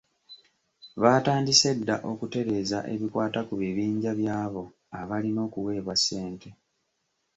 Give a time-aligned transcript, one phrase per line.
[1.01, 4.63] Baatandise dda okutereeza ebikwata ku bibinja by'abo
[4.99, 6.49] abalina okuweebwa ssente.